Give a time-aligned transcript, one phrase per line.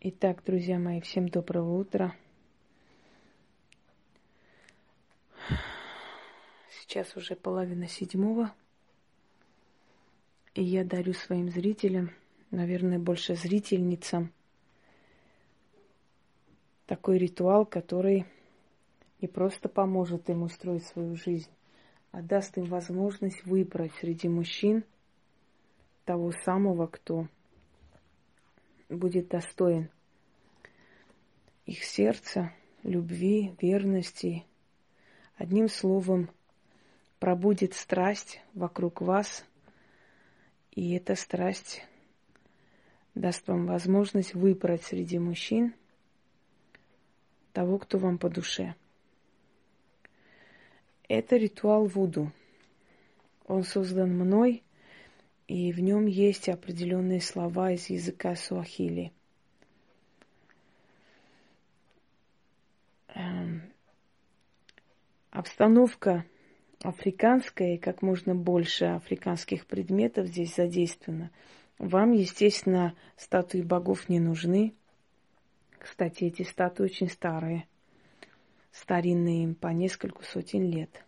[0.00, 2.14] Итак, друзья мои, всем доброго утра.
[6.70, 8.54] Сейчас уже половина седьмого.
[10.54, 12.12] И я дарю своим зрителям,
[12.52, 14.32] наверное, больше зрительницам,
[16.86, 18.24] такой ритуал, который
[19.20, 21.50] не просто поможет им устроить свою жизнь,
[22.12, 24.84] а даст им возможность выбрать среди мужчин
[26.04, 27.26] того самого, кто
[28.88, 29.90] будет достоин
[31.68, 32.52] их сердца,
[32.82, 34.46] любви, верности.
[35.36, 36.30] Одним словом,
[37.18, 39.44] пробудет страсть вокруг вас,
[40.70, 41.84] и эта страсть
[43.14, 45.74] даст вам возможность выбрать среди мужчин
[47.52, 48.74] того, кто вам по душе.
[51.06, 52.32] Это ритуал Вуду.
[53.46, 54.62] Он создан мной–
[55.48, 59.12] и в нем есть определенные слова из языка суахили.
[63.14, 63.62] Эм,
[65.30, 66.26] обстановка
[66.82, 71.30] африканская, и как можно больше африканских предметов здесь задействовано.
[71.78, 74.74] Вам, естественно, статуи богов не нужны.
[75.78, 77.66] Кстати, эти статуи очень старые,
[78.70, 81.04] старинные им по несколько сотен лет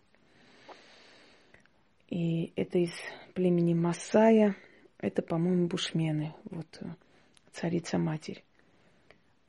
[2.11, 2.91] и это из
[3.33, 4.55] племени Масая.
[4.99, 6.35] Это, по-моему, бушмены.
[6.43, 6.85] Вот э,
[7.53, 8.43] царица-матерь.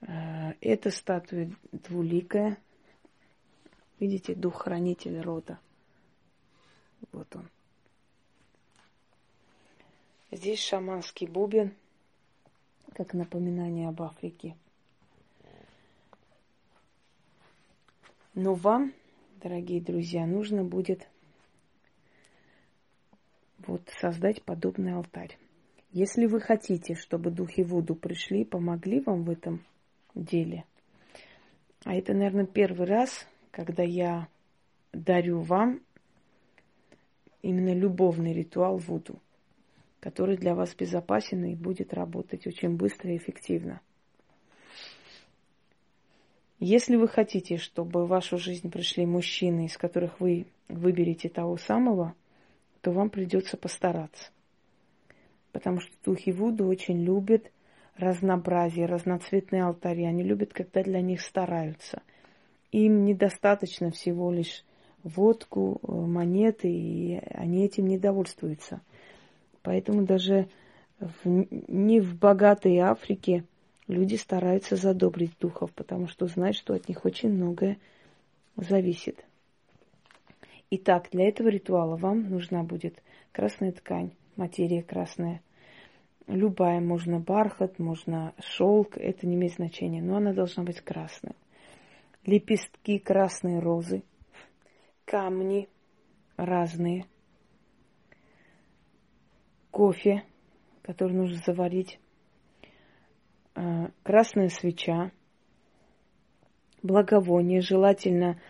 [0.01, 2.57] Э, это статуя двуликая.
[3.99, 5.59] Видите, дух-хранитель рода.
[7.11, 7.51] Вот он.
[10.31, 11.75] Здесь шаманский бубен,
[12.95, 14.57] как напоминание об Африке.
[18.35, 18.95] Но вам,
[19.43, 21.12] дорогие друзья, нужно будет
[23.67, 25.39] вот создать подобный алтарь.
[25.91, 29.65] Если вы хотите, чтобы духи Вуду пришли, помогли вам в этом
[30.15, 30.65] деле,
[31.85, 34.29] а это, наверное, первый раз, когда я
[34.93, 35.81] дарю вам
[37.43, 39.21] именно любовный ритуал Вуду,
[40.01, 43.81] который для вас безопасен и будет работать очень быстро и эффективно.
[46.59, 52.15] Если вы хотите, чтобы в вашу жизнь пришли мужчины, из которых вы выберете того самого–
[52.83, 54.31] то вам придется постараться.
[55.53, 57.51] Потому что духи Вуду очень любят
[57.97, 60.05] разнообразие, разноцветные алтари.
[60.05, 62.03] Они любят, когда для них стараются.
[62.73, 64.65] Им недостаточно всего лишь
[65.03, 68.81] водку, э, монеты, и они этим не довольствуются.
[69.63, 70.49] Поэтому даже
[70.99, 73.45] в, не в богатой Африке
[73.87, 77.79] люди стараются задобрить духов, потому что знают, что от них очень многое
[78.57, 79.25] зависит.
[80.75, 85.43] Итак, для этого ритуала вам нужна будет красная ткань, материя красная.
[86.27, 91.35] Любая, можно бархат, можно шелк, это не имеет значения, но она должна быть красная.
[92.25, 94.03] Лепестки красной розы,
[95.05, 95.69] камни
[96.39, 97.05] разные,
[99.71, 100.25] кофе,
[100.81, 102.01] который нужно заварить,
[103.55, 105.13] а, красная свеча,
[106.83, 108.41] благовоние, желательно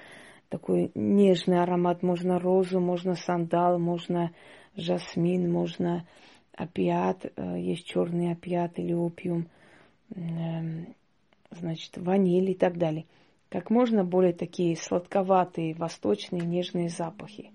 [0.53, 2.03] такой нежный аромат.
[2.03, 4.33] Можно розу, можно сандал, можно
[4.77, 6.07] жасмин, можно
[6.55, 9.49] опиат, э, есть черный опиат или опиум,
[10.15, 10.95] эм,
[11.51, 13.07] значит, ваниль и так далее.
[13.49, 17.51] Как можно более такие сладковатые, восточные, нежные запахи.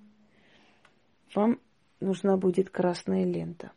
[1.35, 1.59] Вам
[1.99, 3.71] нужна будет красная лента.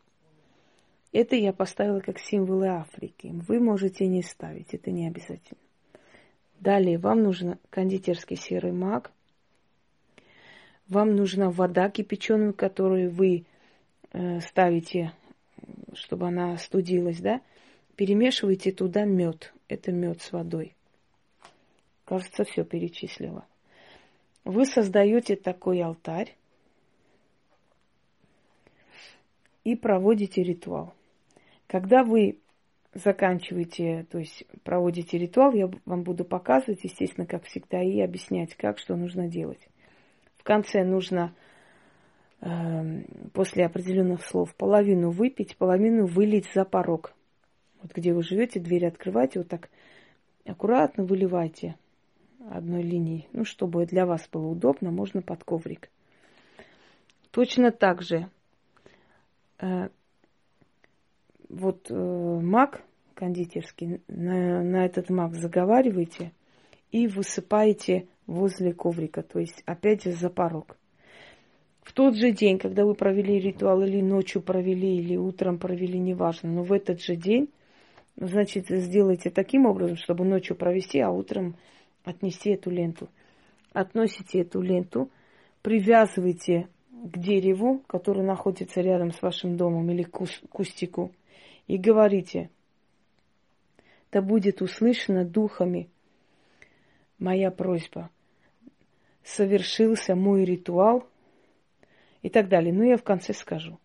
[1.11, 3.31] Это я поставила как символы Африки.
[3.47, 5.59] Вы можете не ставить, это не обязательно.
[6.61, 9.11] Далее вам нужен кондитерский серый мак.
[10.87, 13.45] Вам нужна вода кипяченую, которую вы
[14.11, 15.11] э, ставите,
[15.93, 17.41] чтобы она студилась, да?
[17.95, 19.55] Перемешивайте туда мед.
[19.69, 20.75] Это мед с водой.
[22.05, 23.47] Кажется, все перечислила.
[24.43, 26.35] Вы создаете такой алтарь
[29.63, 30.93] и проводите ритуал.
[31.65, 32.40] Когда вы
[32.93, 38.79] заканчиваете, то есть проводите ритуал, я вам буду показывать, естественно, как всегда, и объяснять, как,
[38.79, 39.65] что нужно делать.
[40.37, 41.33] В конце нужно
[42.41, 42.49] э,
[43.33, 47.13] после определенных слов половину выпить, половину вылить за порог.
[47.81, 49.69] Вот где вы живете, дверь открывайте, вот так
[50.45, 51.75] аккуратно выливайте
[52.49, 53.27] одной линией.
[53.31, 55.89] Ну, чтобы для вас было удобно, можно под коврик.
[57.31, 58.29] Точно так же
[59.59, 59.89] э,
[61.51, 62.81] вот э, мак
[63.13, 66.31] кондитерский, на, на этот мак заговариваете
[66.91, 70.77] и высыпаете возле коврика, то есть опять же за порог.
[71.83, 76.49] В тот же день, когда вы провели ритуал, или ночью провели, или утром провели, неважно,
[76.49, 77.49] но в этот же день
[78.17, 81.55] Значит, сделайте таким образом, чтобы ночью провести, а утром
[82.03, 83.09] отнести эту ленту.
[83.73, 85.09] Относите эту ленту,
[85.61, 90.11] привязывайте к дереву, которое находится рядом с вашим домом или к
[90.49, 91.11] кустику,
[91.67, 92.49] и говорите,
[94.11, 95.89] да будет услышана духами
[97.17, 98.09] моя просьба.
[99.23, 101.07] Совершился мой ритуал
[102.21, 102.73] и так далее.
[102.73, 103.79] Ну, я в конце скажу.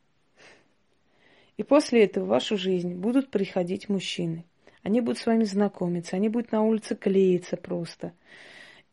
[1.57, 4.45] И после этого в вашу жизнь будут приходить мужчины.
[4.83, 8.13] Они будут с вами знакомиться, они будут на улице клеиться просто.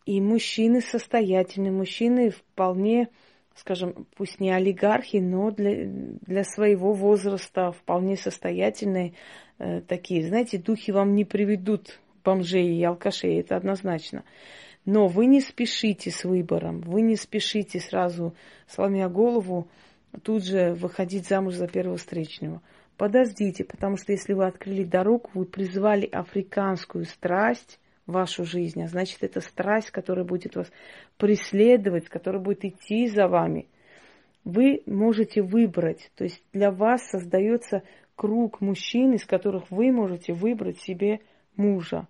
[0.06, 3.10] И мужчины состоятельные, мужчины вполне,
[3.56, 9.14] скажем, пусть не олигархи, но для, для своего возраста вполне состоятельные
[9.60, 10.28] э, такие.
[10.28, 14.24] Знаете, духи вам не приведут бомжей и алкашей, это однозначно.
[14.86, 18.36] Но вы не спешите с выбором, вы не спешите сразу,
[18.68, 19.68] сломя голову,
[20.24, 22.62] тут же выходить замуж за первого встречного.
[22.98, 29.24] Подождите, потому что если вы открыли дорогу, вы призвали африканскую страсть вашу жизнь, а значит,
[29.24, 30.72] это страсть, которая будет вас
[31.18, 33.68] преследовать, которая будет идти за вами.
[34.44, 37.84] Вы можете выбрать, то есть для вас создается
[38.16, 41.22] круг мужчин, из которых вы можете выбрать себе
[41.56, 42.08] мужа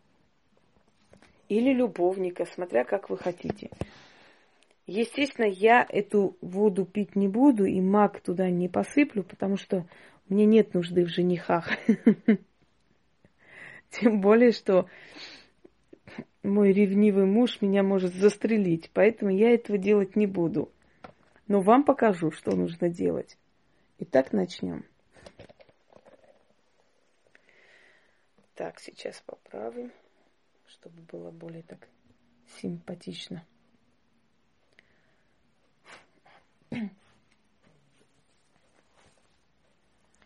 [1.49, 3.69] или любовника, смотря как вы хотите.
[4.85, 9.85] Естественно, я эту воду пить не буду и маг туда не посыплю, потому что
[10.27, 11.69] мне нет нужды в женихах.
[13.91, 14.87] Тем более, что
[16.43, 20.71] мой ревнивый муж меня может застрелить, поэтому я этого делать не буду.
[21.47, 23.37] Но вам покажу, что нужно делать.
[23.99, 24.85] Итак, начнем.
[28.55, 29.91] Так, сейчас поправим,
[30.67, 31.87] чтобы было более так
[32.61, 33.45] симпатично.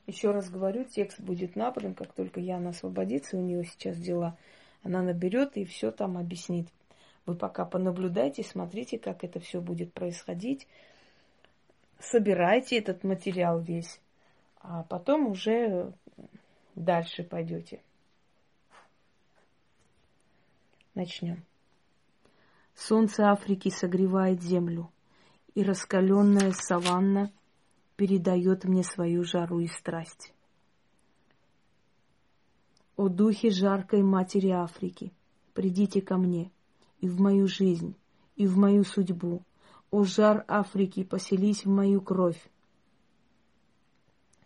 [0.08, 4.38] Еще раз говорю, текст будет набран, как только Яна освободится, у нее сейчас дела,
[4.88, 6.70] она наберет и все там объяснит.
[7.26, 10.66] Вы пока понаблюдайте, смотрите, как это все будет происходить.
[12.00, 14.00] Собирайте этот материал весь,
[14.62, 15.94] а потом уже
[16.76, 17.82] дальше пойдете.
[20.96, 21.44] Начнем.
[22.74, 24.90] Солнце Африки согревает землю
[25.54, 27.32] и раскаленная саванна
[27.98, 30.32] передает мне свою жару и страсть.
[32.98, 35.14] О духе жаркой матери Африки,
[35.54, 36.50] придите ко мне
[37.00, 37.96] и в мою жизнь,
[38.36, 39.44] и в мою судьбу.
[39.92, 42.42] О жар Африки, поселись в мою кровь.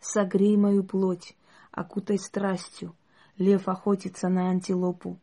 [0.02, 1.38] Согрей мою плоть,
[1.72, 2.94] окутай страстью.
[3.38, 5.18] Лев охотится на антилопу,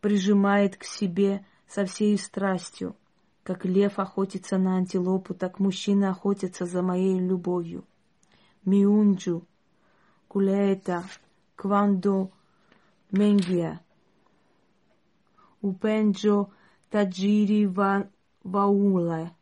[0.00, 2.96] прижимает к себе со всей страстью.
[3.44, 7.84] Как лев охотится на антилопу, так мужчины охотятся за моей любовью.
[8.64, 9.46] Миунджу,
[10.26, 11.04] кулеета,
[11.54, 12.32] квандо,
[13.10, 13.80] менгия.
[15.62, 16.50] Упенджо,
[16.90, 18.08] таджири, ва,
[18.42, 19.34] ваула.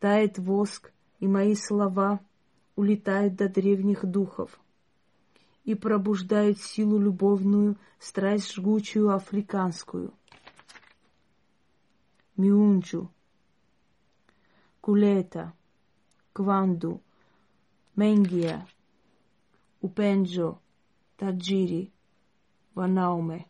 [0.00, 2.20] Тает воск, и мои слова
[2.76, 4.60] улетают до древних духов
[5.64, 10.12] и пробуждают силу любовную, страсть жгучую африканскую—
[12.36, 13.08] Miunju,
[14.82, 15.52] Kuleta,
[16.32, 17.00] Кванду,
[17.94, 18.66] Менгия,
[19.80, 20.58] Упенджо,
[21.16, 21.93] Таджири,
[22.74, 23.46] Ванауме.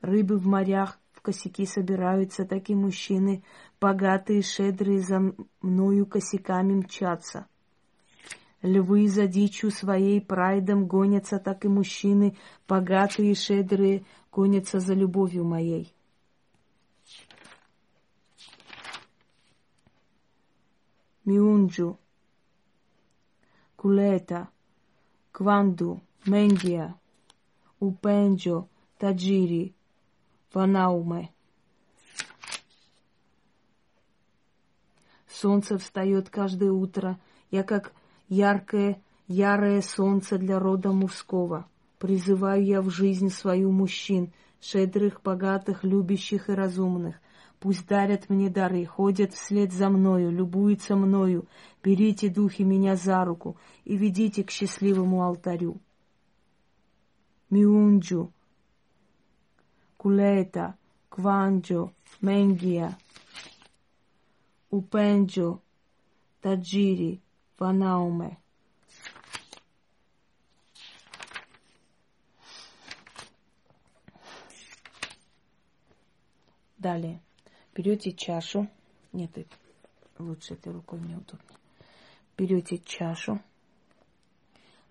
[0.00, 3.42] Рыбы в морях в косяки собираются, так и мужчины,
[3.80, 7.46] богатые, шедрые, за мною косяками мчатся.
[8.62, 15.92] Львы за дичью своей прайдом гонятся, так и мужчины, богатые шедрые, гонятся за любовью моей.
[21.26, 21.98] Miunju,
[23.76, 24.48] Kuleta,
[25.32, 26.96] Кванду, Менгия,
[27.78, 28.66] Упенджо,
[28.98, 29.74] Таджири,
[30.52, 31.30] Ванауме.
[35.28, 37.20] Солнце встает каждое утро.
[37.52, 37.92] Я как
[38.28, 41.68] яркое, ярое солнце для рода мужского.
[41.98, 47.20] Призываю я в жизнь свою мужчин, шедрых, богатых, любящих и разумных.
[47.60, 51.46] Пусть дарят мне дары, ходят вслед за мною, любуются мною.
[51.84, 55.80] Берите, духи, меня за руку и ведите к счастливому алтарю.
[57.50, 58.32] Миунджу,
[59.96, 60.76] Кулета,
[61.08, 62.98] Кванджо, Менгия,
[64.70, 65.60] Упенджо,
[66.40, 67.20] Таджири,
[67.58, 68.38] Ванауме.
[76.78, 77.20] Далее.
[77.74, 78.68] Берете чашу.
[79.12, 79.30] Нет,
[80.18, 81.58] лучше этой рукой мне удобнее.
[82.36, 83.40] Берете чашу.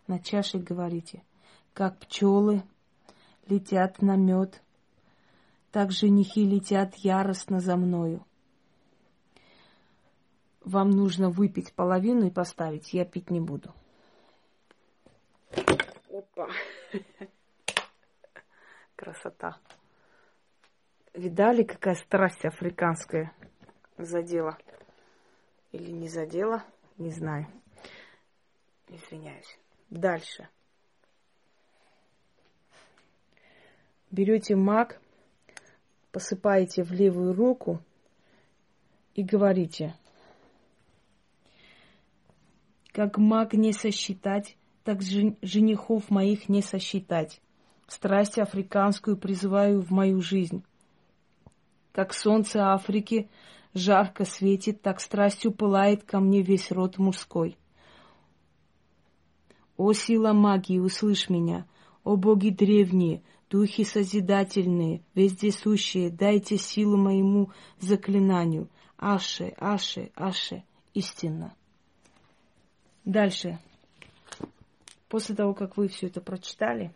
[0.07, 1.23] на чаше говорите,
[1.75, 2.63] как пчелы
[3.47, 4.63] летят на мед,
[5.71, 8.25] так женихи летят яростно за мною.
[10.61, 13.75] Вам нужно выпить половину и поставить, я пить не буду.
[16.09, 16.47] Опа.
[18.95, 19.59] Красота.
[21.13, 23.33] Видали, какая страсть африканская
[23.97, 24.57] задела?
[25.73, 26.63] Или не задела?
[26.97, 27.47] Не знаю.
[28.87, 29.59] Извиняюсь.
[29.89, 30.47] Дальше.
[34.11, 35.01] Берете маг,
[36.11, 37.81] посыпаете в левую руку
[39.13, 39.95] и говорите,
[42.91, 47.41] как маг не сосчитать, так женихов моих не сосчитать.
[47.87, 50.63] Страсть африканскую призываю в мою жизнь.
[51.91, 53.29] Как солнце Африки
[53.73, 57.57] жарко светит, так страстью пылает ко мне весь род мужской.
[59.77, 61.67] О сила магии, услышь меня,
[62.03, 63.21] о боги древние,
[63.55, 68.67] духи созидательные, вездесущие, дайте силу моему заклинанию.
[68.97, 71.55] Аше, Аше, Аше, истинно.
[73.05, 73.59] Дальше.
[75.07, 76.93] После того, как вы все это прочитали,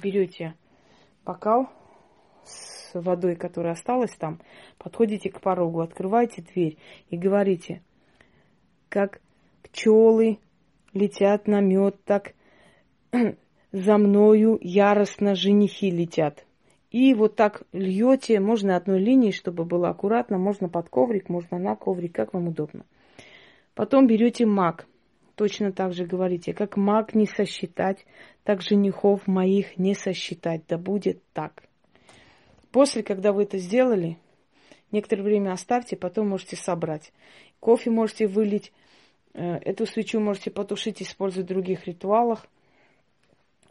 [0.00, 0.54] берете
[1.24, 1.68] бокал
[2.44, 4.40] с водой, которая осталась там,
[4.78, 6.78] подходите к порогу, открываете дверь
[7.08, 7.82] и говорите,
[8.88, 9.20] как
[9.64, 10.38] пчелы
[10.92, 12.34] летят на мед, так
[13.72, 16.44] за мною яростно женихи летят.
[16.90, 21.76] И вот так льете, можно одной линией, чтобы было аккуратно, можно под коврик, можно на
[21.76, 22.84] коврик, как вам удобно.
[23.74, 24.86] Потом берете мак,
[25.36, 28.04] точно так же говорите, как маг не сосчитать,
[28.42, 31.62] так женихов моих не сосчитать, да будет так.
[32.72, 34.18] После, когда вы это сделали,
[34.90, 37.12] некоторое время оставьте, потом можете собрать.
[37.60, 38.72] Кофе можете вылить,
[39.34, 42.46] э, эту свечу можете потушить, использовать в других ритуалах,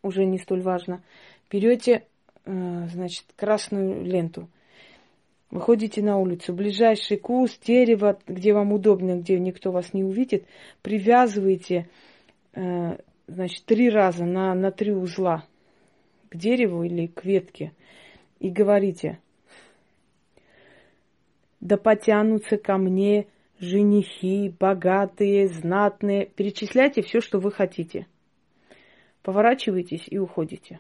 [0.02, 1.02] уже не столь важно.
[1.52, 2.06] Берете,
[2.46, 4.50] э, значит, красную ленту–
[5.52, 10.46] Выходите на улицу, ближайший куст, дерево, где вам удобно, где никто вас не увидит,
[10.84, 11.90] привязывайте,
[12.54, 15.44] э, значит, три раза на, на три узла
[16.30, 17.72] к дереву или к ветке
[18.40, 19.18] и говорите,
[21.60, 23.26] да потянутся ко мне
[23.60, 26.28] женихи, богатые, знатные.
[26.28, 28.06] Перечисляйте все, что вы хотите.
[29.30, 30.80] Поворачивайтесь и уходите.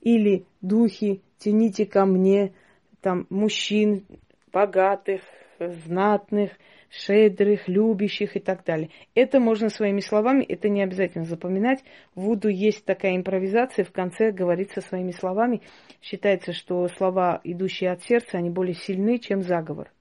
[0.00, 2.54] Или духи, тяните ко мне
[3.02, 4.06] там мужчин
[4.50, 5.20] богатых,
[5.58, 6.52] знатных,
[6.88, 8.88] шедрых, любящих и так далее.
[9.14, 11.84] Это можно своими словами, это не обязательно запоминать.
[12.14, 15.60] В Вуду есть такая импровизация, в конце говорится своими словами.
[16.00, 19.92] Считается, что слова, идущие от сердца, они более сильны, чем заговор.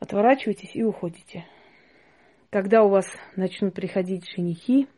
[0.00, 1.44] Отворачивайтесь и уходите.
[2.48, 3.06] Когда у вас
[3.36, 4.88] начнут приходить женихи,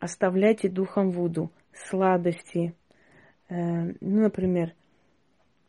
[0.00, 2.74] оставляйте духом Вуду сладости,
[3.50, 4.74] Э, ну, например,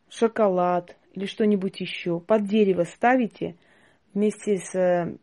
[0.09, 3.55] шоколад или что-нибудь еще, под дерево ставите
[4.13, 5.17] вместе с э,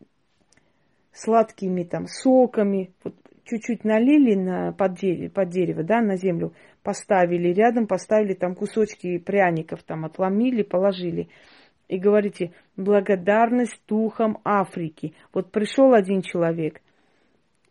[1.13, 7.53] сладкими там соками, вот чуть-чуть налили на, под, дерево, под дерево, да, на землю, поставили,
[7.53, 11.29] рядом поставили там кусочки пряников, там отломили, положили.
[11.87, 15.15] И говорите, благодарность духам Африки.
[15.33, 16.81] Вот пришел один человек,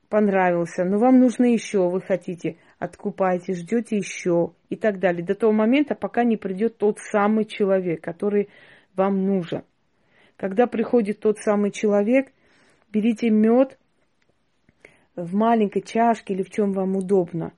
[0.08, 5.24] понравился, но вам нужно еще, вы хотите, откупаете, ждете еще и так далее.
[5.24, 8.48] До того момента, пока не придет тот самый человек, который
[8.94, 9.64] вам нужен.
[10.36, 12.32] Когда приходит тот самый человек,
[12.92, 13.78] берите мед
[15.16, 17.52] в маленькой чашке или в чем вам удобно.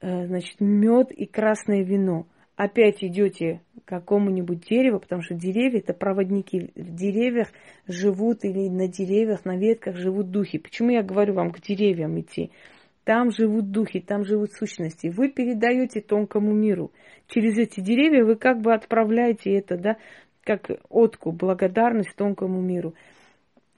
[0.00, 2.26] Э, значит, мед и красное вино.
[2.56, 6.70] Опять идете к какому-нибудь дереву, потому что деревья это проводники.
[6.74, 7.48] В деревьях
[7.88, 10.58] живут или на деревьях, на ветках живут духи.
[10.58, 12.50] Почему я говорю вам к деревьям идти?
[13.04, 15.08] Там живут духи, там живут сущности.
[15.08, 16.92] Вы передаете тонкому миру.
[17.26, 19.96] Через эти деревья вы как бы отправляете это, да,
[20.44, 22.94] как отку, благодарность тонкому миру.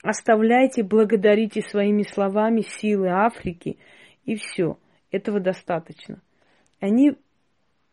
[0.02, 3.78] Оставляйте, благодарите своими словами силы Африки,
[4.26, 4.78] и все.
[5.10, 6.20] Этого достаточно.
[6.80, 7.12] Они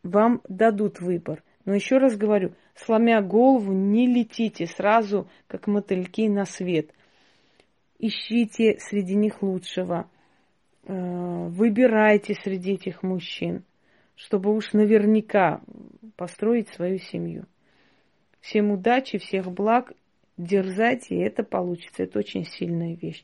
[0.03, 1.43] вам дадут выбор.
[1.65, 6.91] Но еще раз говорю, сломя голову, не летите сразу, как мотыльки, на свет.
[7.99, 10.09] Ищите среди них лучшего–
[10.83, 13.63] Э, выбирайте среди этих мужчин,
[14.15, 15.61] чтобы уж наверняка
[16.15, 17.45] построить свою семью.
[18.39, 19.93] Всем удачи, всех благ,
[20.37, 22.03] дерзайте, и это получится.
[22.03, 23.23] Это очень сильная вещь.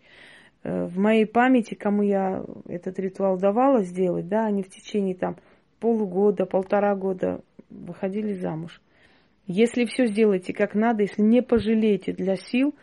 [0.64, 5.38] Э, в моей памяти, кому я этот ритуал давала сделать, да, они в течение там
[5.80, 8.82] полугода, полтора года выходили замуж.
[9.46, 12.76] Если все сделаете как надо, если не пожалеете для сил,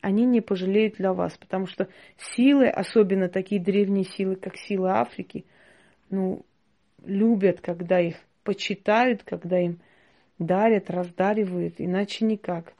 [0.00, 5.44] они не пожалеют для вас, потому что силы, особенно такие древние силы, как силы Африки,
[6.10, 6.44] ну,
[7.04, 9.80] любят, когда их почитают, когда им
[10.38, 12.74] дарят, раздаривают, иначе никак.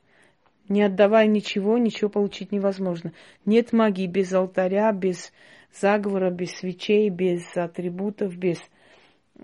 [0.68, 3.12] Не отдавая ничего, ничего получить невозможно.
[3.44, 5.32] Нет магии без алтаря, без
[5.72, 8.58] заговора, без свечей, без атрибутов, без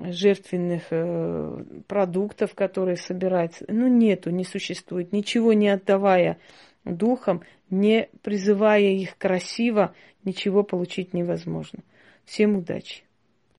[0.04, 3.64] жертвенных э, продуктов, которые собираются.
[3.68, 5.12] Ну, нету, не существует.
[5.12, 6.38] Ничего не отдавая
[6.84, 11.80] духом, не призывая их красиво, ничего получить невозможно.
[12.24, 13.07] Всем удачи!